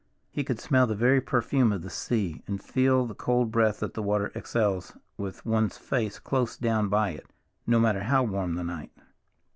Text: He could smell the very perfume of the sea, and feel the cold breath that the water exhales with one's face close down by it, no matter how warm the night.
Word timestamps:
He 0.31 0.43
could 0.43 0.59
smell 0.59 0.87
the 0.87 0.95
very 0.95 1.21
perfume 1.21 1.71
of 1.71 1.83
the 1.83 1.91
sea, 1.91 2.41
and 2.47 2.59
feel 2.59 3.05
the 3.05 3.13
cold 3.13 3.51
breath 3.51 3.81
that 3.81 3.93
the 3.93 4.01
water 4.01 4.31
exhales 4.35 4.97
with 5.15 5.45
one's 5.45 5.77
face 5.77 6.17
close 6.17 6.57
down 6.57 6.89
by 6.89 7.11
it, 7.11 7.27
no 7.67 7.79
matter 7.79 8.01
how 8.05 8.23
warm 8.23 8.55
the 8.55 8.63
night. 8.63 8.89